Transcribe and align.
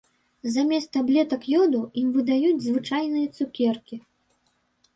Замест 0.53 0.89
таблетак 0.97 1.43
ёду 1.61 1.81
ім 2.03 2.09
выдаюць 2.17 2.63
звычайныя 2.67 3.27
цукеркі. 3.37 4.03